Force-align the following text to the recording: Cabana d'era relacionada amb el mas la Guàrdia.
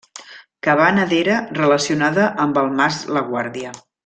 Cabana 0.67 1.05
d'era 1.11 1.35
relacionada 1.59 2.27
amb 2.47 2.59
el 2.63 2.73
mas 2.81 2.99
la 3.19 3.25
Guàrdia. 3.33 3.77